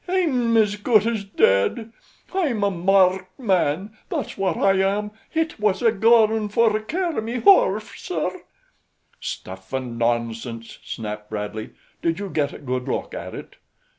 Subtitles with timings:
[0.07, 1.93] Hi'm has good as dead;
[2.29, 5.11] Hi'm a marked man; that's wot Hi ham.
[5.29, 8.41] Hit was a goin' for to carry me horf, sir."
[9.19, 11.75] "Stuff and nonsense," snapped Bradley.
[12.01, 13.57] "Did you get a good look at it?"